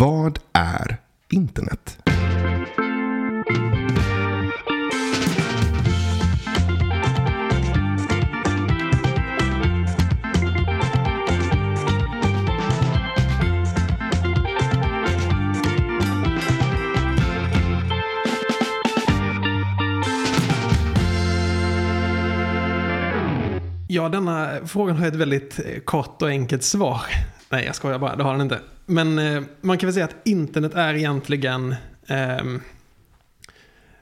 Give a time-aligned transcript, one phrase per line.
[0.00, 0.96] Vad är
[1.30, 1.98] internet?
[23.88, 27.00] Ja, denna frågan har ett väldigt kort och enkelt svar.
[27.52, 28.60] Nej, jag skojar bara, det har den inte.
[28.86, 31.74] Men eh, man kan väl säga att internet är egentligen
[32.06, 32.44] eh,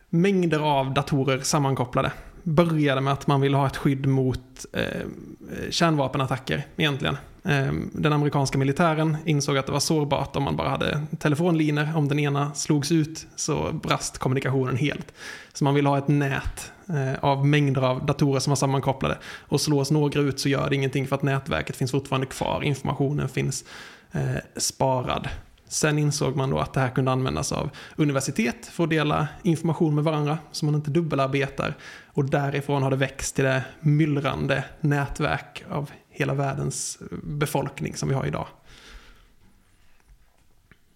[0.09, 2.12] mängder av datorer sammankopplade.
[2.42, 7.16] Började med att man ville ha ett skydd mot eh, eh kärnvapenattacker egentligen.
[7.48, 11.88] Ehm, den amerikanska militären insåg att det var sårbart om man bara hade telefonlinor.
[11.97, 15.12] Om den ena slogs ut så brast kommunikationen helt.
[15.52, 19.19] Så man ville ha ett nät eh, av mängder av datorer som var sammankopplade.
[19.41, 22.62] Och slås några ut så gör det ingenting för att nätverket finns fortfarande kvar.
[22.62, 23.65] Informationen finns
[24.12, 24.21] eh,
[24.57, 25.29] sparad.
[25.69, 29.95] Sen insåg man då att det här kunde användas av universitet för att dela information
[29.95, 31.77] med varandra så man inte dubbelarbetar.
[32.07, 38.15] Och därifrån har det växt till det myllrande nätverk av hela världens befolkning som vi
[38.15, 38.47] har idag.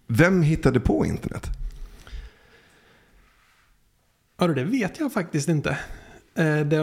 [0.07, 1.47] Vem hittade på internet?
[4.37, 5.77] Ja, det vet jag faktiskt inte.
[6.35, 6.77] Eh, det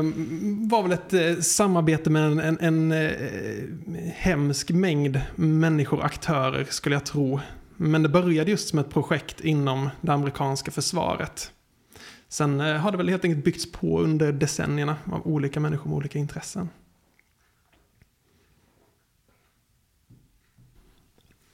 [0.71, 6.65] var väl ett eh, samarbete med en, en, en eh, hemsk mängd människor och aktörer
[6.65, 7.41] skulle jag tro.
[7.77, 11.53] Men det började just som ett projekt inom det amerikanska försvaret.
[12.29, 16.19] Sen har det väl helt enkelt byggts på under decennierna av olika människor med olika
[16.19, 16.69] intressen.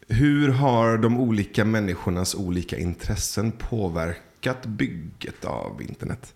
[0.08, 6.34] Hur har de olika människornas olika intressen påverkat bygget av internet?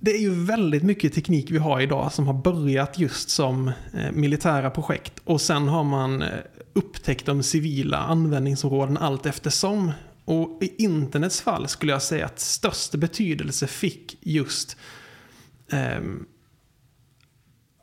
[0.00, 4.12] Det är ju väldigt mycket teknik vi har idag som har börjat just som eh,
[4.12, 5.12] militära projekt.
[5.24, 6.28] Och sen har man eh,
[6.72, 9.92] upptäckt de civila användningsområden allt eftersom.
[10.24, 14.76] Och i internets fall skulle jag säga att störst betydelse fick just
[15.72, 16.00] eh,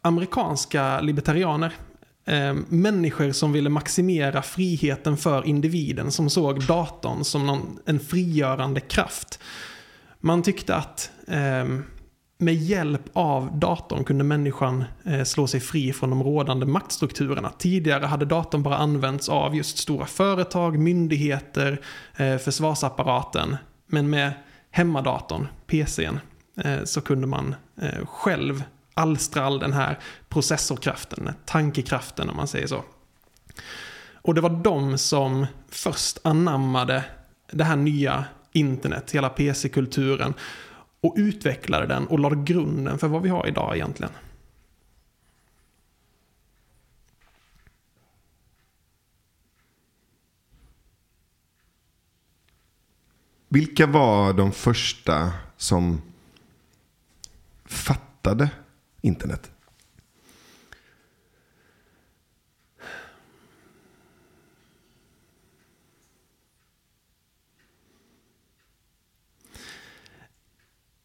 [0.06, 1.74] amerikanska libertarianer.
[2.26, 8.80] Eh, människor som ville maximera friheten för individen, som såg datorn som någon, en frigörande
[8.80, 9.40] kraft.
[10.20, 11.66] Man tyckte att eh,
[12.38, 17.52] med hjälp av datorn kunde människan eh, slå sig fri från de rådande maktstrukturerna.
[17.58, 21.82] Tidigare hade datorn bara använts av just stora företag, myndigheter,
[22.16, 23.58] eh, försvarsapparaten.
[23.88, 24.32] Men med
[24.72, 26.20] hemmadatorn, PCn,
[26.64, 28.64] eh, så kunde man eh, själv
[28.96, 32.84] alstra all den här processorkraften, tankekraften om man säger så.
[34.14, 37.06] Och det var de som först anammade
[37.52, 40.34] det här nya internet, hela PC-kulturen
[41.02, 44.14] och utvecklade den och lade grunden för vad vi har idag egentligen.
[53.50, 56.02] Vilka var de första som
[57.66, 58.50] fattade
[59.06, 59.52] internet?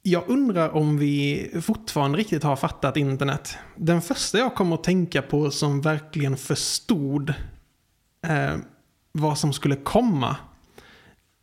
[0.03, 3.59] Jag undrar om vi fortfarande riktigt har fattat internet.
[3.77, 7.35] Den första jag kom att tänka på som verkligen förstod
[8.27, 8.57] eh,
[9.13, 10.37] vad som skulle komma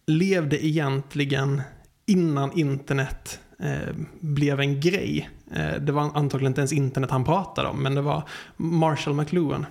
[0.05, 1.61] levde egentligen
[2.05, 5.29] innan internet eh, blev en grej.
[5.55, 8.23] Eh, det var antagligen inte ens internet han pratade om, men det var
[8.57, 9.65] Marshall McLuhan.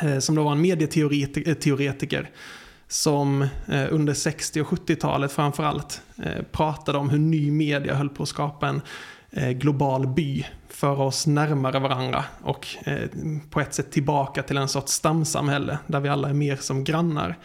[0.00, 2.30] Eh, som då var en medieteoretiker
[2.88, 8.22] som eh, under 60 och 70-talet framförallt eh, pratade om hur ny media höll på
[8.22, 8.82] att skapa en
[9.30, 13.08] eh, global by, föra oss närmare varandra och eh,
[13.50, 17.38] på ett sätt tillbaka till en sorts stamsamhälle där vi alla är mer som grannar.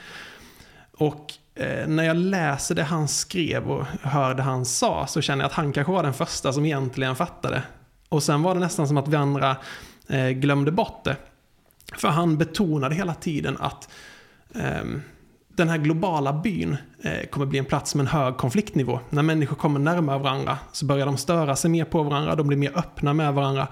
[0.98, 5.44] Och Eh, när jag läser det han skrev och hör det han sa så känner
[5.44, 7.64] jag att han kanske var den första som egentligen fattade.
[8.10, 9.58] Och sen var det nästan som att vi andra
[10.08, 11.16] eh, glömde bort det.
[11.98, 13.90] För han betonade hela tiden att
[14.56, 14.84] eh,
[15.56, 19.00] den här globala byn eh, kommer bli en plats med en hög konfliktnivå.
[19.10, 22.58] När människor kommer närmare varandra så börjar de störa sig mer på varandra, de blir
[22.58, 23.68] mer öppna med varandra.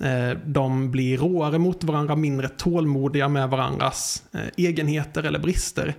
[0.00, 4.22] Eh, de blir råare mot varandra, mindre tålmodiga med varandras
[4.56, 5.94] egenheter eller brister.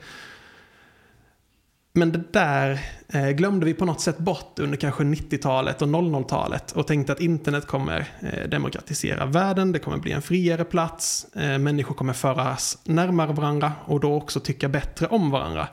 [1.97, 6.71] Men det där eh, glömde vi på något sätt bort under kanske 90-talet och 00-talet
[6.71, 11.57] och tänkte att internet kommer eh, demokratisera världen, det kommer bli en friare plats, eh,
[11.57, 15.67] människor kommer föras närmare varandra och då också tycka bättre om varandra.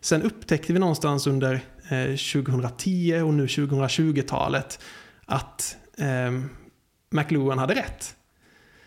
[0.00, 1.54] Sen upptäckte vi någonstans under
[1.88, 4.78] eh, 2010 och nu 2020-talet
[5.26, 6.50] att ehm,
[7.10, 8.16] McLuhan hade rätt.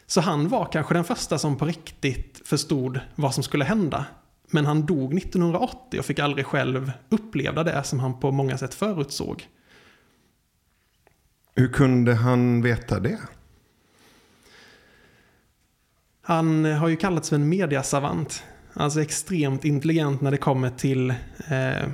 [0.08, 4.06] Så han var kanske den första som på riktigt förstod vad som skulle hända.
[4.52, 8.74] Men han dog 1980 och fick aldrig själv uppleva det som han på många sätt
[8.74, 9.48] förutsåg.
[11.56, 13.20] Hur kunde han veta det?
[16.22, 18.44] Han har ju kallats för en mediasavant.
[18.74, 21.10] Alltså extremt intelligent när det kommer till
[21.50, 21.90] eh,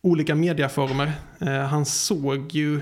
[0.00, 1.12] olika mediaformer.
[1.40, 2.80] Eh, han såg ju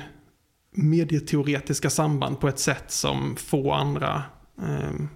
[0.70, 4.22] medieteoretiska samband på ett sätt som få andra
[4.62, 5.06] eh,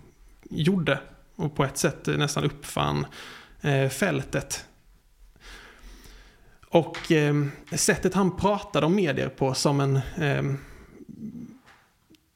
[0.51, 1.01] gjorde.
[1.37, 3.07] Och på ett sätt nästan uppfann
[3.61, 4.65] eh, fältet.
[6.69, 7.35] Och eh,
[7.73, 10.43] sättet han pratade om medier på som en eh,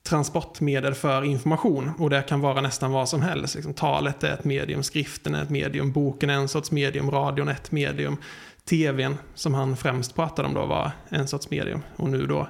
[0.08, 1.92] transportmedel för information.
[1.98, 3.54] Och det kan vara nästan vad som helst.
[3.54, 7.48] Liksom, talet är ett medium, skriften är ett medium, boken är en sorts medium, radion
[7.48, 8.16] är ett medium.
[8.64, 11.82] TVn, som han främst pratade om då, var en sorts medium.
[11.96, 12.48] Och nu då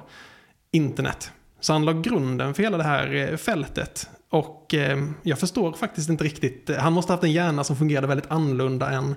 [0.71, 1.31] internet.
[1.59, 4.09] Så han la grunden för hela det här fältet.
[4.29, 6.69] Och eh, jag förstår faktiskt inte riktigt.
[6.77, 9.15] Han måste ha haft en hjärna som fungerade väldigt annorlunda än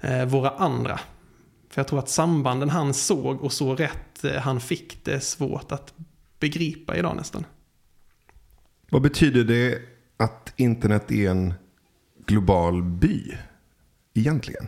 [0.00, 1.00] eh, våra andra.
[1.70, 5.20] För jag tror att sambanden han såg och så rätt eh, han fick det är
[5.20, 5.94] svårt att
[6.38, 7.44] begripa idag nästan.
[8.90, 9.78] Vad betyder det
[10.16, 11.54] att internet är en
[12.26, 13.36] global by
[14.14, 14.66] egentligen?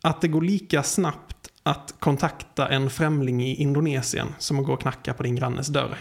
[0.00, 1.33] Att det går lika snabbt
[1.66, 5.96] att kontakta en främling i Indonesien som går och knackar på din grannes dörr.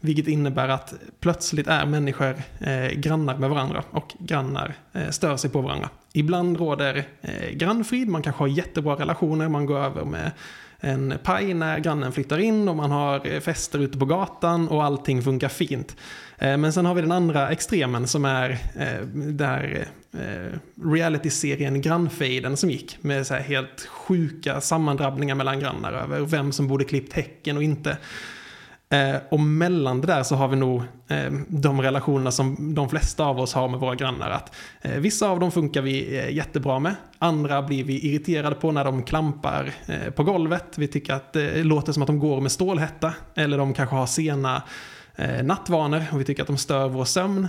[0.00, 5.50] Vilket innebär att plötsligt är människor eh, grannar med varandra och grannar eh, stör sig
[5.50, 5.88] på varandra.
[6.12, 10.32] Ibland råder eh, grannfrid, man kanske har jättebra relationer, man går över med
[10.80, 14.84] en paj när grannen flyttar in och man har eh, fester ute på gatan och
[14.84, 15.96] allting funkar fint.
[16.38, 19.88] Eh, men sen har vi den andra extremen som är eh, där
[20.20, 26.52] eh, realityserien Grannfejden som gick med så här helt sjuka sammandrabbningar mellan grannar över vem
[26.52, 27.98] som borde klippt häcken och inte.
[28.88, 33.24] Eh, och mellan det där så har vi nog eh, de relationerna som de flesta
[33.24, 34.30] av oss har med våra grannar.
[34.30, 36.94] Att, eh, vissa av dem funkar vi eh, jättebra med.
[37.18, 40.78] Andra blir vi irriterade på när de klampar eh, på golvet.
[40.78, 43.14] Vi tycker att det låter som att de går med stålhätta.
[43.34, 44.62] Eller de kanske har sena
[45.16, 47.48] eh, nattvanor och vi tycker att de stör vår sömn.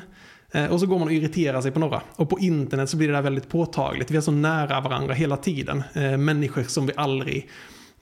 [0.51, 2.01] Eh, och så går man och irriterar sig på några.
[2.15, 4.11] Och på internet så blir det där väldigt påtagligt.
[4.11, 5.83] Vi är så nära varandra hela tiden.
[5.94, 7.49] Eh, människor som vi aldrig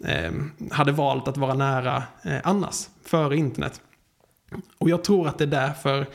[0.06, 0.32] eh,
[0.72, 2.04] hade valt att vara nära
[2.44, 3.82] annars, före internet.
[4.78, 6.06] Och jag tror att det är därför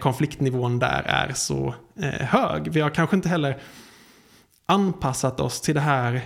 [0.00, 1.74] konfliktnivån där är så
[2.20, 2.72] hög.
[2.72, 3.58] Vi har kanske inte heller
[4.66, 6.20] anpassat oss till det här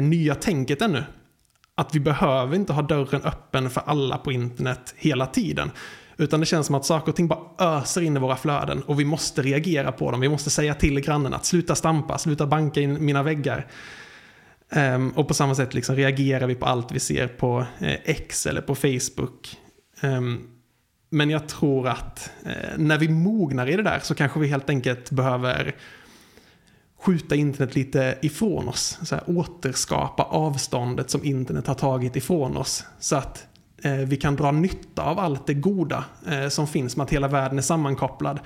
[0.00, 1.04] nya tänket ännu.
[1.74, 5.70] Att vi behöver inte ha dörren öppen för alla på internet hela tiden.
[6.16, 9.00] Utan det känns som att saker och ting bara öser in i våra flöden och
[9.00, 10.20] vi måste reagera på dem.
[10.20, 13.66] Vi måste säga till grannen att sluta stampa, sluta banka in mina väggar.
[14.76, 18.46] Um, och på samma sätt liksom reagerar vi på allt vi ser på eh, X
[18.46, 19.56] eller på Facebook.
[20.02, 20.48] Um,
[21.10, 24.70] men jag tror att eh, när vi mognar i det där så kanske vi helt
[24.70, 25.74] enkelt behöver
[27.00, 28.98] skjuta internet lite ifrån oss.
[29.02, 32.84] Så här, återskapa avståndet som internet har tagit ifrån oss.
[33.00, 33.46] Så att
[33.84, 37.28] Eh, vi kan dra nytta av allt det goda eh, som finns med att hela
[37.28, 38.40] världen är sammankopplad.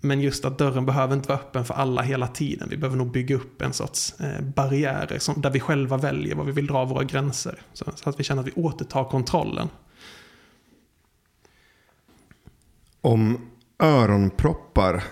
[0.00, 2.68] Men just att dörren behöver inte vara öppen för alla hela tiden.
[2.70, 6.44] Vi behöver nog bygga upp en sorts eh, barriärer som, där vi själva väljer var
[6.44, 7.60] vi vill dra våra gränser.
[7.72, 9.68] Så, så, att vi känner att vi återtar kontrollen.
[13.00, 15.04] Om öronproppar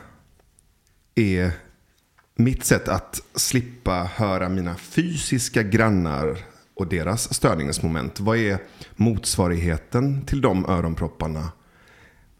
[1.14, 1.50] är
[2.34, 6.38] mitt sätt att slippa höra mina fysiska grannar
[6.76, 8.20] och deras störningsmoment.
[8.20, 8.58] Vad är
[8.96, 11.52] motsvarigheten till de öronpropparna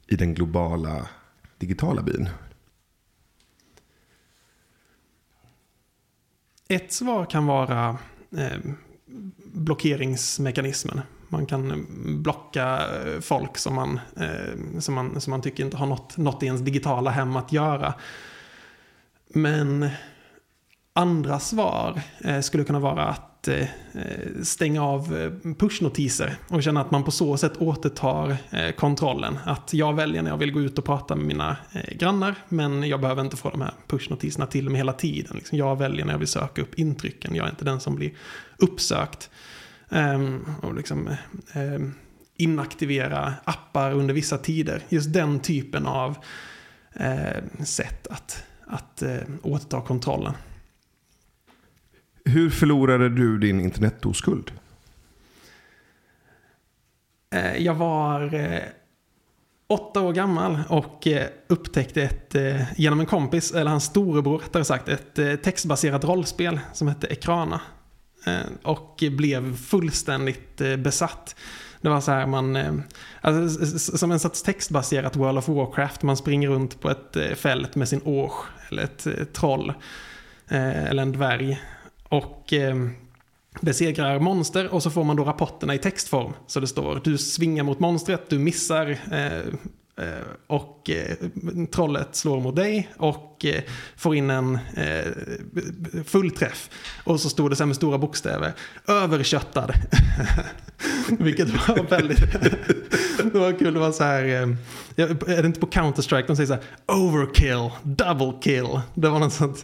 [0.07, 1.09] i den globala
[1.59, 2.29] digitala byn?
[6.69, 7.99] Ett svar kan vara
[8.37, 8.59] eh,
[9.53, 11.01] blockeringsmekanismen.
[11.29, 11.77] Man kan eh,
[12.07, 16.43] blocka eh, folk som man, eh, som man, som man tycker inte har något, något
[16.43, 17.95] i ens digitala hem att göra.
[19.29, 19.89] Men
[20.93, 23.69] andra svar eh, skulle kunna vara att Eh,
[24.43, 29.39] stänga av eh, pushnotiser och känna att man på så sätt återtar eh, kontrollen.
[29.45, 31.57] Att jag väljer när jag vill gå ut och prata med mina
[31.91, 35.37] grannar, men jag behöver inte få de här pushnotiserna till mig hela tiden.
[35.37, 38.13] Liksom, jag väljer när jag vill söka upp intrycken, jag är inte den som blir
[38.57, 39.31] uppsökt.
[39.89, 41.11] Ehm, och liksom
[41.53, 41.95] ehm,
[42.37, 44.83] inaktivera appar under vissa tider.
[44.89, 46.17] Just den typen av
[47.65, 49.03] sätt att, att
[49.43, 50.35] återta kontrollen.
[52.29, 54.53] Hur förlorade du din internetoskuld?
[57.31, 58.63] Eh, jag var eh,
[59.67, 62.35] åtta år gammal och eh, upptäckte ett,
[62.77, 67.61] genom en kompis, eller hans storebror rättare sagt, ett textbaserat rollspel som hette Ekrana.
[68.63, 71.37] Och blev fullständigt besatt.
[71.81, 72.83] Det var så här man,
[73.21, 76.03] alltså, som en sorts textbaserat World of Warcraft.
[76.03, 78.33] Man springer runt på ett fält med sin års
[78.69, 79.73] eller ett troll.
[80.49, 81.61] Eller en dvärg.
[82.09, 82.91] Och ehm,
[83.61, 86.33] besegrar monster och så får man då rapporterna i textform.
[86.47, 91.17] Så det står du svingar mot monstret, du missar eh, eh och eh,
[91.67, 93.63] trollet slår mot dig och eh,
[93.97, 95.05] får in en eh,
[96.05, 96.71] fullträff.
[97.05, 98.53] Och så stod det så här med stora bokstäver,
[98.87, 99.73] överköttad.
[101.19, 102.21] Vilket var väldigt,
[103.33, 104.49] det var kul, det var så här, eh,
[104.97, 108.81] är det inte på Counter-Strike de säger så här, overkill, double kill.
[108.95, 109.55] Det var någon sån,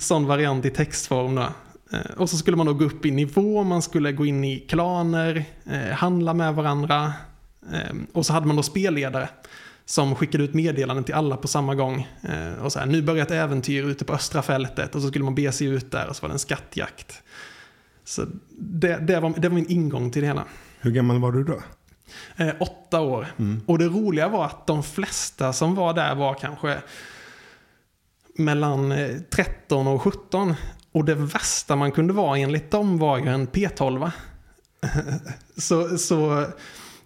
[0.00, 1.48] sån variant i textform då.
[1.92, 4.58] Eh, och så skulle man då gå upp i nivå, man skulle gå in i
[4.58, 7.12] klaner, eh, handla med varandra.
[7.72, 9.28] Eh, och så hade man då spelledare
[9.84, 12.08] som skickade ut meddelanden till alla på samma gång.
[12.62, 15.34] Och så här, nu börjar ett äventyr ute på östra fältet och så skulle man
[15.34, 17.22] be sig ut där och så var det en skattjakt.
[18.04, 18.26] Så
[18.58, 20.44] det, det, var, det var min ingång till det hela.
[20.80, 21.62] Hur gammal var du då?
[22.36, 23.26] Eh, åtta år.
[23.38, 23.60] Mm.
[23.66, 26.82] Och det roliga var att de flesta som var där var kanske
[28.34, 28.94] mellan
[29.30, 30.54] 13 och 17.
[30.92, 34.10] Och det värsta man kunde vara enligt dem var ju en P12.
[35.56, 36.46] så, så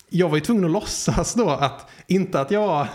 [0.09, 2.89] jag var ju tvungen att låtsas då att, inte att jag var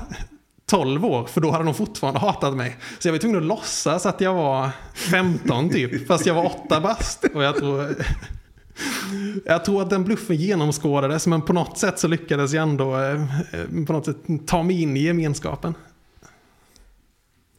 [0.66, 2.78] 12 år, för då hade de fortfarande hatat mig.
[3.00, 6.82] Så jag var tvungen att låtsas att jag var 15 typ, fast jag var 8
[6.82, 7.24] bast.
[7.34, 7.96] Och jag tror,
[9.46, 13.26] jag tror att den bluffen genomskådades, men på något sätt så lyckades jag ändå eh,
[13.88, 14.18] på något sätt
[14.48, 15.74] ta mig in i gemenskapen.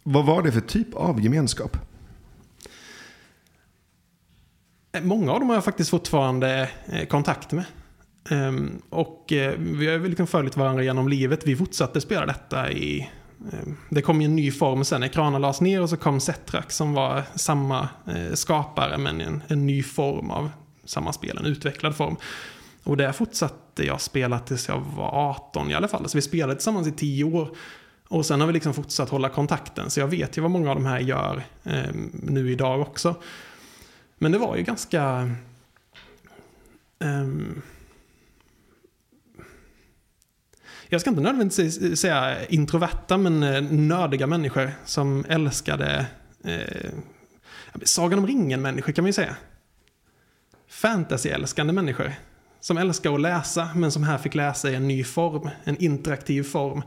[0.03, 1.77] Vad var det för typ av gemenskap?
[1.77, 1.81] Eh,
[4.93, 7.65] Eh, många av dem har jag faktiskt fortfarande eh, kontakt med.
[8.31, 11.47] Ehm, och eh, vi har liksom följt varandra genom livet.
[11.47, 13.11] Vi fortsatte spela detta i...
[13.53, 15.03] Ehm, det kom i en ny form sen.
[15.03, 17.89] Ekranen lades ner och så kom Setrak som var samma
[18.35, 20.51] skapare men en, en ny form av
[20.85, 22.17] samma spel, en utvecklad form.
[22.85, 26.09] Och där fortsatte jag spela tills jag var 18 i alla fall.
[26.09, 27.57] Så vi spelade tillsammans i 10 år.
[28.09, 29.91] Och sen har vi liksom fortsatt hålla kontakten.
[29.91, 33.15] Så jag vet ju vad många av de här gör eh, nu idag också.
[34.23, 35.31] Men det var ju ganska...
[36.99, 37.63] Um,
[40.89, 46.07] jag ska inte nödvändigtvis säga introverta, men eh, nördiga människor som älskade
[46.45, 46.91] eh,
[47.85, 49.37] Sagan om ringen-människor kan man ju säga.
[50.69, 52.13] Fantasy-älskande människor.
[52.61, 56.43] Som älskar att läsa, men som här fick läsa i en ny form, en interaktiv
[56.43, 56.83] form.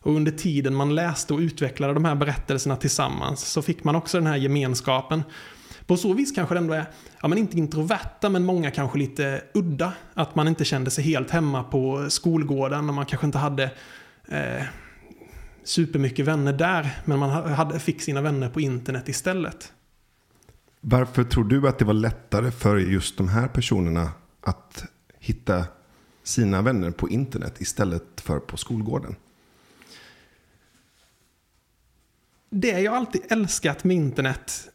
[0.00, 4.18] Och under tiden man läste och utvecklade de här berättelserna tillsammans så fick man också
[4.18, 5.22] den här gemenskapen.
[5.92, 6.86] På så vis kanske det ändå är,
[7.22, 9.92] ja men inte introverta, men många kanske lite udda.
[10.14, 13.70] Att man inte kände sig helt hemma på skolgården och man kanske inte hade
[14.28, 14.64] eh,
[15.64, 16.98] supermycket vänner där.
[17.04, 19.72] Men man hade, fick sina vänner på internet istället.
[20.80, 24.84] Varför tror du att det var lättare för just de här personerna att
[25.18, 25.64] hitta
[26.22, 29.16] sina vänner på internet istället för på skolgården?
[32.50, 34.71] Det jag alltid älskat med internet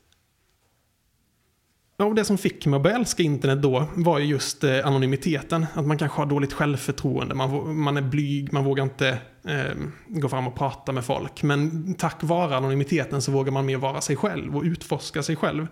[2.00, 4.88] Ja, och det som fick mig att börja älska internet då var ju just eh,
[4.88, 5.66] anonymiteten.
[5.74, 9.10] Att man kanske har dåligt självförtroende, man, man är blyg, man vågar inte
[9.48, 9.75] eh,
[10.08, 11.44] gå fram och prata med folk.
[11.44, 15.68] Men tack vare anonymiteten så vågar man mer vara sig själv och utforska sig själv.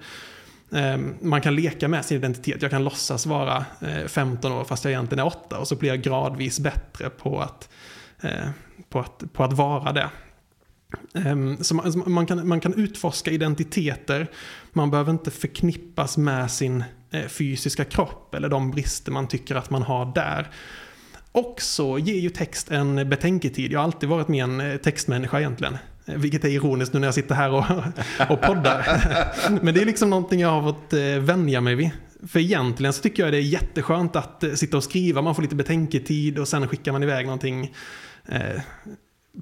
[0.72, 2.62] Eh, man kan leka med sin identitet.
[2.62, 5.90] Jag kan låtsas vara eh, 15 år fast jag egentligen är 8 och så blir
[5.90, 7.70] jag gradvis bättre på att,
[8.22, 8.50] eh,
[8.90, 10.10] på att, på att vara det.
[11.14, 11.76] Ehm, så
[12.06, 14.28] man, kan, man kan utforska identiteter.
[14.74, 19.70] Man behöver inte förknippas med sin eh, fysiska kropp eller de brister man tycker att
[19.70, 20.52] man har där.
[21.32, 23.72] Och så ger ju text en betänketid.
[23.72, 25.78] Jag har alltid varit med en eh, textmänniska egentligen.
[26.06, 27.66] Eh, vilket är ironiskt nu när jag sitter här och,
[28.30, 28.86] och poddar.
[29.64, 30.94] Men det är liksom någonting jag har fått
[31.28, 31.92] vänja mig vid.
[32.28, 35.22] För egentligen så tycker jag det är jätteskönt att sitta och skriva.
[35.22, 37.74] Man får lite betänketid och sen skickar man iväg någonting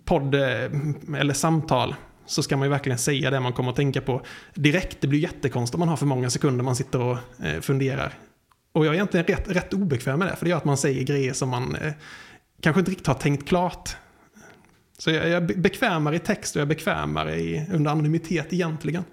[0.06, 0.72] podd eh,
[1.20, 1.96] eller samtal
[2.26, 4.22] så ska man ju verkligen säga det man kommer att tänka på
[4.54, 4.98] direkt.
[5.02, 8.14] Det blir jättekonstigt om man har för många sekunder man sitter och eh, funderar.
[8.72, 11.04] Och jag är egentligen rätt, rätt obekväm med det, för det gör att man säger
[11.04, 11.94] grejer som man eh,
[12.62, 13.96] kanske inte riktigt har tänkt klart.
[14.98, 19.04] Så jag, jag är bekvämare i text och jag är bekvämare i, under anonymitet egentligen.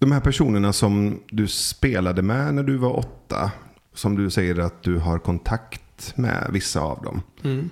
[0.00, 3.52] De här personerna som du spelade med när du var åtta,
[3.98, 7.22] som du säger att du har kontakt med vissa av dem.
[7.44, 7.70] Mm.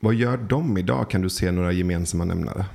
[0.00, 1.10] Vad gör de idag?
[1.10, 2.66] Kan du se några gemensamma nämnare?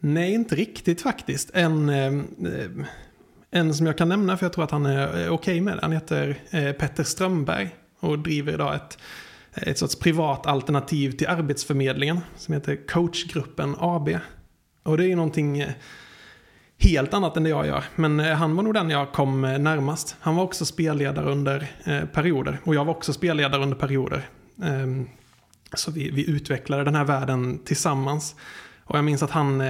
[0.00, 1.50] Nej, inte riktigt faktiskt.
[1.54, 2.12] En, eh,
[3.50, 5.92] en som jag kan nämna, för jag tror att han är okej okay med Han
[5.92, 8.98] heter eh, Petter Strömberg och driver idag ett,
[9.54, 14.08] ett sorts privat alternativ till Arbetsförmedlingen som heter Coachgruppen AB.
[14.82, 15.72] Och det är ju någonting eh,
[16.78, 17.84] helt annat än det jag gör.
[17.96, 20.16] Men eh, han var nog den jag kom eh, närmast.
[20.20, 21.70] Han var också spelledare under
[22.06, 22.60] perioder.
[22.64, 24.28] Och jag var också spelledare under perioder.
[24.62, 25.08] Ehm,
[25.74, 28.34] så vi, vi utvecklade den här världen tillsammans.
[28.84, 29.62] Och jag minns att han,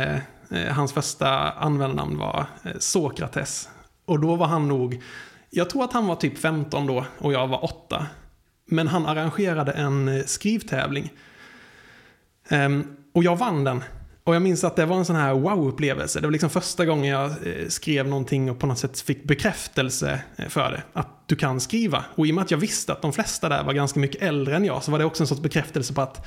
[0.70, 2.46] hans första användarnamn var
[2.78, 3.68] Sokrates.
[4.04, 5.02] Och då var han nog,
[5.50, 8.06] jag tror att han var typ 15 då och jag var 8.
[8.66, 11.12] Men han arrangerade en skrivtävling.
[12.48, 13.82] Ehm, och jag vann den.
[14.24, 16.20] Och jag minns att det var en sån här wow-upplevelse.
[16.20, 20.22] Det var liksom första gången jag eh, skrev någonting och på något sätt fick bekräftelse
[20.36, 20.82] eh, för det.
[20.92, 22.04] Att du kan skriva.
[22.14, 24.56] Och i och med att jag visste att de flesta där var ganska mycket äldre
[24.56, 26.26] än jag så var det också en sorts bekräftelse på att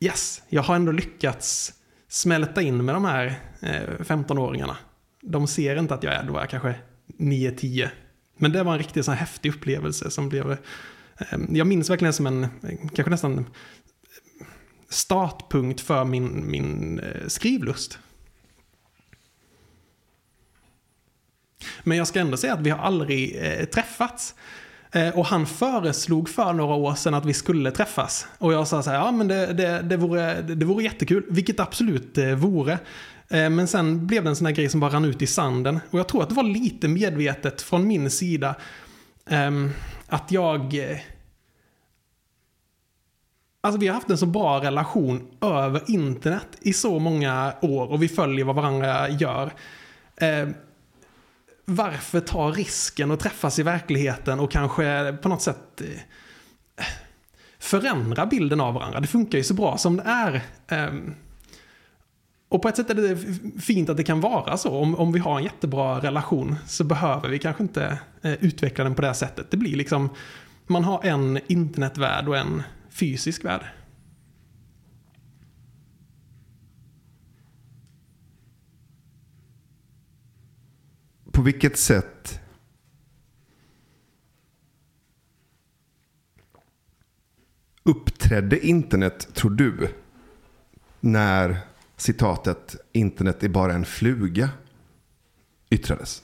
[0.00, 1.72] yes, jag har ändå lyckats
[2.08, 4.76] smälta in med de här eh, 15-åringarna.
[5.22, 6.74] De ser inte att jag är, då jag kanske
[7.18, 7.88] 9-10.
[8.36, 10.56] Men det var en riktigt så här häftig upplevelse som blev...
[11.48, 12.46] Jag minns verkligen som en,
[12.94, 13.46] kanske nästan
[14.94, 17.98] startpunkt för min, min eh, skrivlust.
[21.82, 24.34] Men jag ska ändå säga att vi har aldrig eh, träffats.
[24.92, 28.26] Eh, och han föreslog för några år sedan att vi skulle träffas.
[28.38, 31.60] Och jag sa så här, ja men det, det, det, vore, det vore jättekul, vilket
[31.60, 32.72] absolut det vore.
[33.28, 35.80] Eh, men sen blev det en sån här grej som bara rann ut i sanden.
[35.90, 38.54] Och jag tror att det var lite medvetet från min sida
[39.30, 39.70] ehm,
[40.06, 40.98] att jag eh,
[43.64, 48.02] Alltså vi har haft en så bra relation över internet i så många år och
[48.02, 49.52] vi följer vad varandra gör.
[50.16, 50.48] Eh,
[51.64, 56.84] varför ta risken att träffas i verkligheten och kanske på något sätt eh,
[57.58, 59.00] förändra bilden av varandra?
[59.00, 60.42] Det funkar ju så bra som det är.
[60.68, 60.94] Eh,
[62.48, 63.18] och på ett sätt är det
[63.60, 64.78] fint att det kan vara så.
[64.78, 68.94] Om, om vi har en jättebra relation så behöver vi kanske inte eh, utveckla den
[68.94, 69.50] på det här sättet.
[69.50, 70.10] Det blir liksom,
[70.66, 72.62] man har en internetvärld och en
[72.94, 73.66] fysisk värld.
[81.32, 82.40] På vilket sätt
[87.82, 89.94] uppträdde internet, tror du,
[91.00, 91.58] när
[91.96, 94.50] citatet internet är bara en fluga
[95.70, 96.23] yttrades?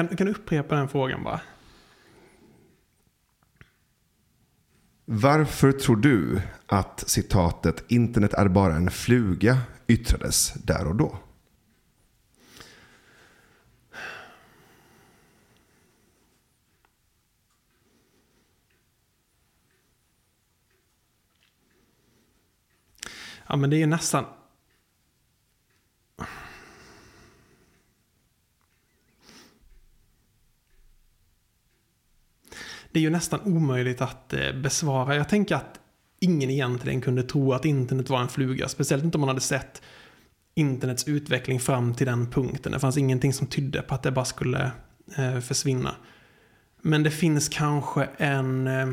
[0.00, 1.40] Kan, kan du upprepa den frågan bara?
[5.04, 11.18] Varför tror du att citatet internet är bara en fluga yttrades där och då?
[23.46, 24.24] Ja, men det är nästan
[32.92, 35.16] det är ju nästan omöjligt att eh, besvara.
[35.16, 35.80] Jag tänker att
[36.20, 38.68] ingen egentligen kunde tro att internet var en fluga.
[38.68, 39.82] Speciellt inte om man hade sett
[40.54, 42.72] internets utveckling fram till den punkten.
[42.72, 44.70] Det fanns ingenting som tydde på att det bara skulle
[45.16, 45.94] eh, försvinna.
[46.82, 48.88] Men det finns kanske en eh,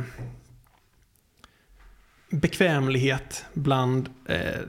[2.30, 4.62] bekvämlighet bland eh,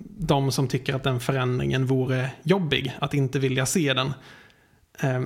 [0.00, 2.96] de som tycker att den förändringen vore jobbig.
[2.98, 4.12] Att inte vilja se den.
[5.00, 5.22] Eh,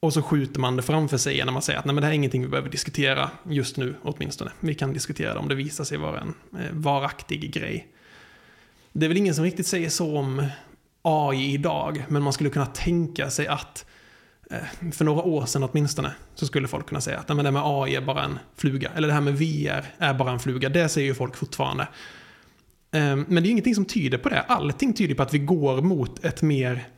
[0.00, 2.12] och så skjuter man det framför sig genom att säga att Nej, men det här
[2.12, 4.50] är ingenting vi behöver diskutera just nu åtminstone.
[4.60, 7.88] Vi kan diskutera det om det visar sig vara en eh, varaktig grej.
[8.92, 10.46] Det är väl ingen som riktigt säger så om
[11.02, 13.86] AI idag, men man skulle kunna tänka sig att
[14.50, 17.50] eh, för några år sedan åtminstone så skulle folk kunna säga att Nej, men det
[17.50, 18.90] med AI är bara en fluga.
[18.94, 20.68] Eller det här med VR är bara en fluga.
[20.68, 21.88] Det säger ju folk fortfarande.
[22.90, 24.40] Ehm, men det är ingenting som tyder på det.
[24.40, 26.88] Allting tyder på att vi går mot ett mer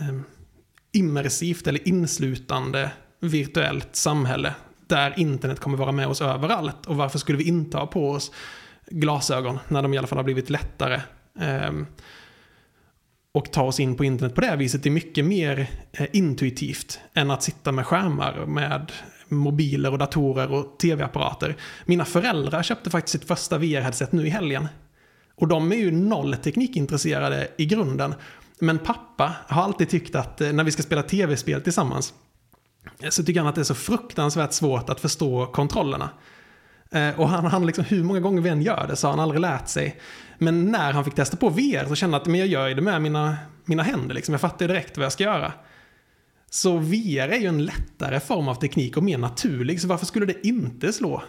[0.00, 0.24] ehm,
[0.92, 4.54] immersivt eller inslutande virtuellt samhälle
[4.86, 6.86] där internet kommer vara med oss överallt.
[6.86, 8.32] Och varför skulle vi inte ha på oss
[8.90, 11.00] glasögon när de i alla fall har blivit lättare?
[11.40, 11.86] Ehm,
[13.32, 17.30] och ta oss in på internet på det viset är mycket mer eh, intuitivt än
[17.30, 18.92] att sitta med skärmar med
[19.28, 21.56] mobiler och datorer och tv-apparater.
[21.86, 24.68] Mina föräldrar köpte faktiskt sitt första VR-headset nu i helgen.
[25.34, 28.14] Och de är ju noll teknikintresserade i grunden.
[28.60, 32.14] Men pappa har alltid tyckt att eh, när vi ska spela tv-spel tillsammans
[33.02, 36.10] eh, så tycker han att det är så fruktansvärt svårt att förstå kontrollerna.
[36.90, 39.20] Eh, och han, han liksom, hur många gånger vi än gör det så har han
[39.20, 40.00] aldrig lärt sig.
[40.38, 42.82] Men när han fick testa på VR så kände han att men jag gör det
[42.82, 44.14] med mina, mina händer.
[44.14, 44.32] Liksom.
[44.32, 45.52] Jag fattar ju direkt vad jag ska göra.
[46.50, 49.80] Så VR är ju en lättare form av teknik och mer naturlig.
[49.80, 51.22] Så varför skulle det inte slå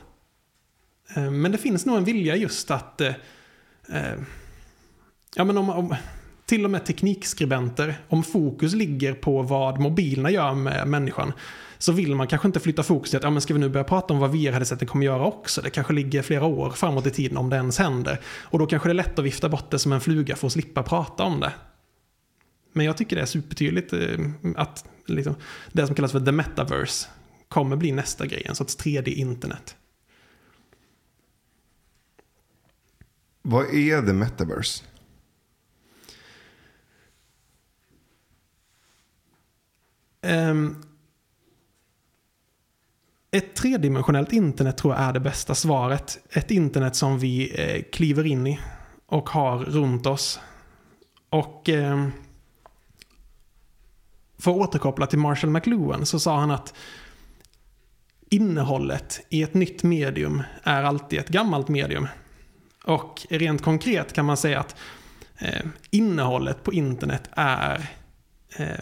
[1.15, 3.01] men det finns nog en vilja just att...
[3.01, 3.13] Eh,
[5.35, 5.95] ja, men om, om,
[6.49, 11.33] till och med teknikskribenter, om fokus ligger på vad mobilerna gör med människan,
[11.77, 13.83] så vill man kanske inte flytta fokus till att ja, men ska vi nu börja
[13.83, 15.61] prata om vad VR-headsetet kommer göra också?
[15.61, 18.19] Det kanske ligger flera år framåt i tiden om det ens händer.
[18.25, 20.53] Och då kanske det är lätt att vifta bort det som en fluga för att
[20.53, 21.51] slippa prata om det.
[22.73, 23.99] Men jag tycker det är supertydligt eh,
[24.55, 25.35] att liksom,
[25.71, 27.07] det som kallas för the metaverse
[27.47, 29.75] kommer bli nästa grej, en sorts 3D-internet.
[33.41, 34.83] Vad är the metaverse?
[40.21, 40.83] Ehm,
[43.31, 46.19] ett tredimensionellt internet tror jag är det bästa svaret.
[46.29, 48.59] Ett internet som vi eh, kliver in i
[49.05, 50.39] och har runt oss.
[51.29, 52.07] Och eh,
[54.37, 56.73] för att återkoppla till Marshall McLuhan så sa han att
[58.29, 62.07] innehållet i ett nytt medium är alltid ett gammalt medium.
[62.85, 64.75] Och rent konkret kan man säga att
[65.37, 67.89] eh, innehållet på internet är
[68.57, 68.79] eh,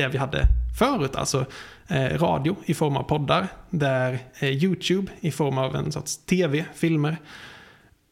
[0.00, 0.46] det vi hade
[0.78, 1.16] förut.
[1.16, 1.46] Alltså
[1.88, 3.48] eh, radio i form av poddar.
[3.70, 7.16] Där eh, YouTube i form av en sorts tv, filmer.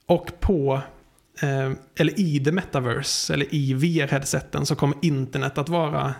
[0.06, 0.80] Och på,
[1.42, 6.14] eh, eller i the metaverse, eller i VR-headseten så kommer internet att vara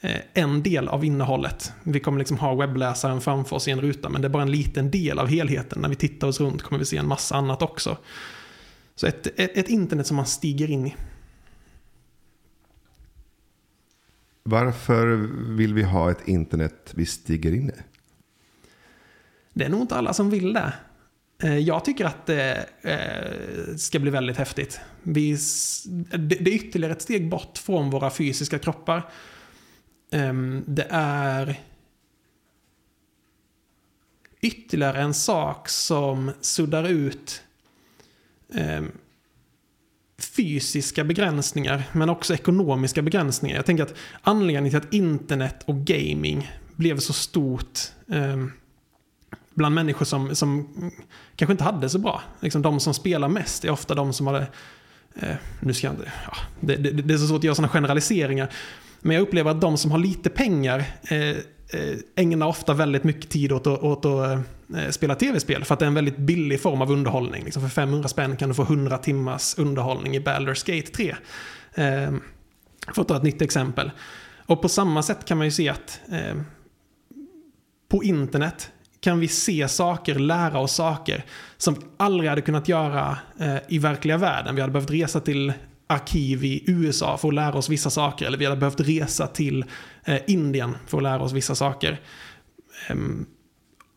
[0.00, 1.72] eh, en del av innehållet.
[1.82, 4.50] Vi kommer liksom ha webbläsaren framför oss i en ruta, men det är bara en
[4.50, 5.82] liten del av helheten.
[5.82, 7.96] När vi tittar oss runt kommer vi se en massa annat också.
[8.96, 10.94] Så ett, ett, ett internet som man stiger in i.
[14.46, 15.06] Varför
[15.56, 17.82] vill vi ha ett internet vi stiger in i?
[19.52, 20.72] Det är nog inte alla som vill det.
[21.42, 24.80] Eh, jag tycker att det eh, ska bli väldigt häftigt.
[25.02, 25.36] Vi,
[26.18, 29.10] det är ytterligare ett steg bort från våra fysiska kroppar.
[30.10, 31.60] Ehm, det är
[34.40, 37.42] ytterligare en sak som suddar ut
[38.54, 38.92] ehm,
[40.24, 43.56] fysiska begränsningar, men också ekonomiska begränsningar.
[43.56, 47.78] Jag tänker att anledningen till att internet och gaming blev så stort
[48.12, 48.46] eh,
[49.54, 50.68] bland människor som, som
[51.36, 52.22] kanske inte hade det så bra.
[52.40, 54.46] Liksom de som spelar mest är ofta de som hade...
[55.14, 56.12] Eh, nu ska jag inte...
[56.26, 58.52] Ja, det, det, det, är så svårt att göra sådana generaliseringar.
[59.06, 61.36] Men jag upplever att de som har lite pengar eh, eh
[62.16, 64.38] ägnar ofta väldigt mycket tid åt, åt att
[64.76, 65.64] eh, spela tv-spel.
[65.64, 67.44] För att det är en väldigt billig form av underhållning.
[67.44, 71.14] Liksom för 500 spänn kan du få 100 timmars underhållning i Baldur's Gate 3.
[71.74, 72.14] Eh,
[72.94, 73.90] för att ta ett nytt exempel.
[74.46, 76.40] Och på samma sätt kan man ju se att eh,
[77.88, 81.24] på internet kan vi se saker, lära oss saker
[81.56, 84.54] som vi aldrig hade kunnat göra eh, i verkliga världen.
[84.54, 85.52] Vi hade behövt resa till
[85.86, 88.26] arkiv i USA för att lära oss vissa saker.
[88.26, 89.64] Eller vi hade behövt resa till
[90.04, 92.00] eh, Indien för att lära oss vissa saker.
[92.90, 93.26] Um,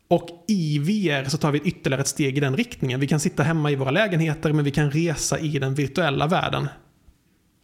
[0.07, 2.99] och i VR så tar vi ytterligare ett steg i den riktningen.
[2.99, 6.67] Vi kan sitta hemma i våra lägenheter men vi kan resa i den virtuella världen.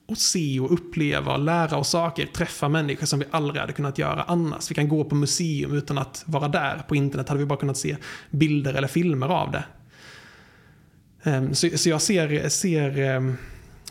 [0.07, 3.97] Och se och uppleva och lära oss saker, träffa människor som vi aldrig hade kunnat
[3.97, 4.71] göra annars.
[4.71, 6.77] Vi kan gå på museum utan att vara där.
[6.87, 7.97] På internet hade vi bara kunnat se
[8.29, 9.63] bilder eller filmer av det.
[11.23, 13.37] Um, så, så, jag ser, ser um,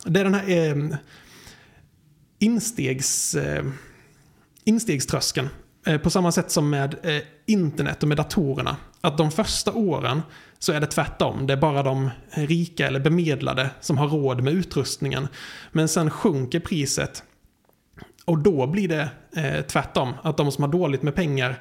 [0.05, 0.97] det är den här eh,
[2.39, 3.63] instegs, eh,
[4.63, 5.49] instegströskeln.
[5.85, 8.77] Eh, på samma sätt som med eh, internet och med datorerna.
[9.01, 10.21] Att de första åren
[10.59, 11.47] så är det tvärtom.
[11.47, 15.27] Det är bara de rika eller bemedlade som har råd med utrustningen.
[15.71, 17.23] Men sen sjunker priset.
[18.25, 20.13] Och då blir det eh, tvärtom.
[20.23, 21.59] Att de som har dåligt med pengar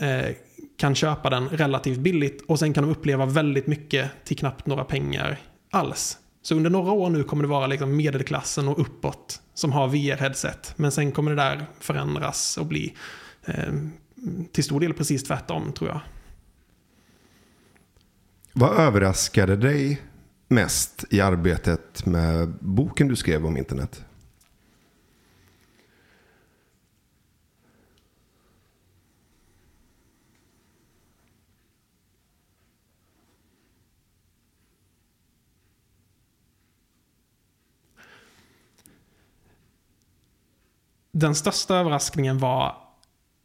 [0.00, 0.34] eh,
[0.76, 2.44] kan köpa den relativt billigt.
[2.48, 5.38] Och sen kan de uppleva väldigt mycket till knappt några pengar
[5.70, 6.18] alls.
[6.48, 10.72] Så under några år nu kommer det vara liksom medelklassen och uppåt som har VR-headset.
[10.76, 12.94] Men sen kommer det där förändras och bli
[13.44, 13.72] eh,
[14.52, 16.00] till stor del precis tvärtom tror jag.
[18.52, 20.02] Vad överraskade dig
[20.48, 24.04] mest i arbetet med boken du skrev om internet?
[41.12, 42.76] Den största överraskningen var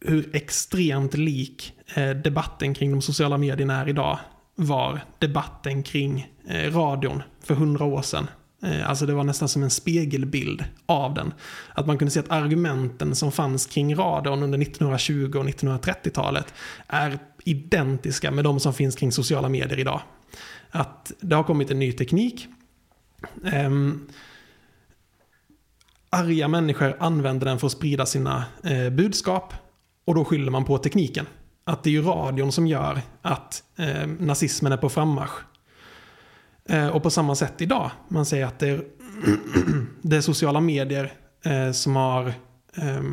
[0.06, 4.20] hur extremt lik eh, debatten kring de sociala medierna är idag
[4.56, 8.28] var debatten kring eh, radion för hundra år sedan.
[8.64, 11.34] Eh, alltså det var nästan som en spegelbild av den.
[11.74, 16.54] Att man kunde se att argumenten som fanns kring radion under 1920 och 1930-talet
[16.88, 20.02] är identiska med de som finns kring sociala medier idag.
[20.72, 22.48] Att det har kommit en ny teknik.
[23.66, 24.08] Um,
[26.14, 29.54] arga människor använder den för att sprida sina eh, budskap.
[30.06, 31.26] Och då skyller man på tekniken.
[31.66, 35.44] att det är ju radion som gör att eh, nazismen är på frammarsch.
[36.70, 37.92] Eh, och på samma sätt idag.
[38.08, 38.84] Man säger att det är,
[40.02, 41.14] det är sociala medier
[41.46, 42.28] eh, som har
[42.76, 43.04] eh,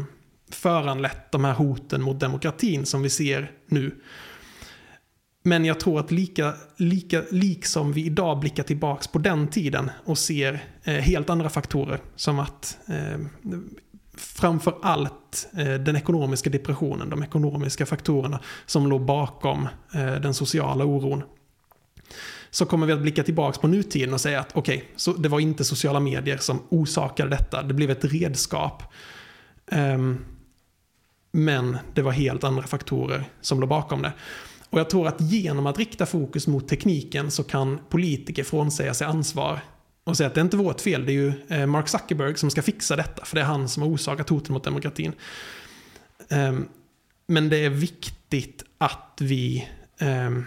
[0.51, 4.01] föranlett de här hoten mot demokratin som vi ser nu.
[5.43, 10.19] Men jag tror att lika, lika, liksom vi idag blickar tillbaks på den tiden och
[10.19, 12.01] ser eh, helt andra faktorer.
[12.17, 13.21] Som att eh,
[14.17, 20.85] framför allt eh, den ekonomiska depressionen, de ekonomiska faktorerna som låg bakom eh, den sociala
[20.85, 21.23] oron.
[22.51, 25.41] Så kommer vi att blicka tillbaks på nutiden och säga att okej, okay, det var
[25.41, 28.83] inte sociala medier som orsakade detta, det blev ett redskap.
[29.71, 30.25] Ehm,
[31.33, 34.13] men det var helt andra faktorer som låg bakom det.
[34.71, 39.07] Och jag tror att genom att rikta fokus mot tekniken så kan politiker frånsäga sig
[39.07, 39.61] ansvar
[40.05, 42.51] och säga att det är inte vårt fel, det är ju eh, Mark Zuckerberg som
[42.51, 45.13] ska fixa detta, för det är han som har orsakat hoten mot demokratin.
[46.29, 46.69] Ehm,
[47.27, 50.47] men det är viktigt att vi ehm,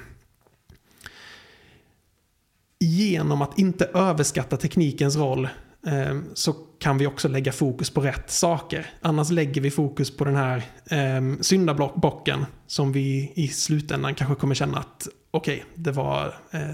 [2.79, 5.49] genom att inte överskatta teknikens roll
[5.87, 6.53] ehm, så
[6.83, 8.89] kan vi också lägga fokus på rätt saker.
[9.01, 14.55] Annars lägger vi fokus på den här eh, syndabocken som vi i slutändan kanske kommer
[14.55, 16.73] känna att okej, okay, det var eh,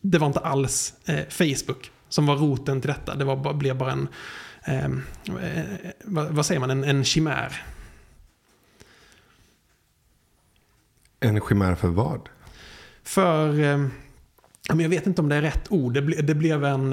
[0.00, 3.14] det var inte alls eh, Facebook som var roten till detta.
[3.14, 4.08] Det var, blev bara en,
[4.64, 5.02] ehm,
[5.42, 5.64] eh,
[6.04, 7.62] vad, vad, säger man, en, en chimär.
[11.20, 12.28] En chimär för vad?
[13.02, 13.86] För, eh,
[14.68, 15.94] jag vet inte om det är rätt ord.
[15.94, 16.92] Det, ble, det blev en...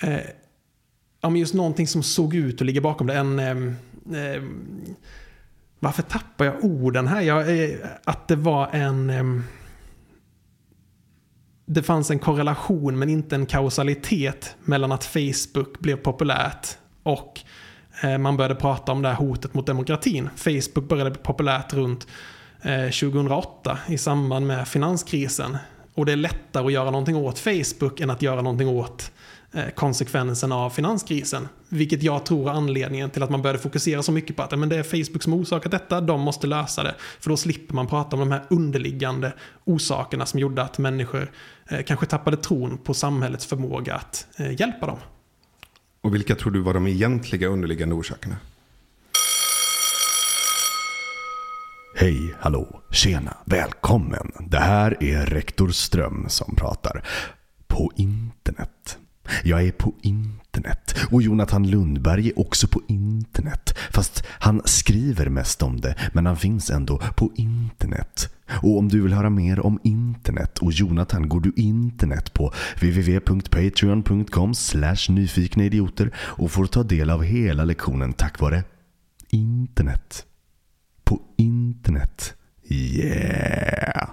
[0.00, 0.20] Eh,
[1.20, 3.14] ja, men just någonting som såg ut och ligger bakom det.
[3.14, 3.38] En...
[3.38, 3.56] Eh,
[4.20, 4.42] eh,
[5.82, 7.20] varför tappar jag orden här?
[7.20, 9.10] Jag, eh, att det var en...
[9.10, 9.24] Eh,
[11.66, 16.68] det fanns en korrelation men inte en kausalitet mellan att Facebook blev populärt
[17.02, 17.40] och
[18.02, 20.28] eh, man började prata om det här hotet mot demokratin.
[20.36, 22.06] Facebook började bli populärt runt
[22.62, 25.56] eh, 2008 i samband med finanskrisen.
[25.94, 29.19] Och det är lättare att göra någonting åt Facebook än att göra någonting åt Eh,
[29.74, 31.48] konsekvenserna av finanskrisen.
[31.68, 34.68] Vilket jag tror är anledningen till att man började fokusera så mycket på att men
[34.68, 36.94] det är Facebook som orsakat detta, de måste lösa det.
[37.20, 39.32] För då slipper man prata om de här underliggande
[39.64, 41.30] orsakerna som gjorde att människor
[41.68, 44.98] eh, kanske tappade tron på samhällets förmåga att eh, hjälpa dem.
[46.00, 48.36] Och vilka tror du var de egentliga underliggande orsakerna?
[51.96, 54.32] Hej, hallå, tjena, välkommen.
[54.48, 57.08] Det här är rektor Ström som pratar.
[57.68, 58.98] På internet.
[59.44, 63.78] Jag är på internet och Jonathan Lundberg är också på internet.
[63.90, 68.34] Fast han skriver mest om det, men han finns ändå på internet.
[68.62, 74.54] Och om du vill höra mer om internet och Jonathan går du internet på www.patreon.com
[75.08, 78.64] nyfikna idioter och får ta del av hela lektionen tack vare
[79.30, 80.26] internet.
[81.04, 82.34] På internet.
[82.68, 84.08] Yeah!